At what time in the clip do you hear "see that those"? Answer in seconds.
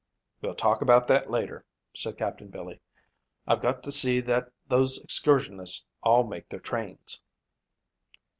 3.91-4.99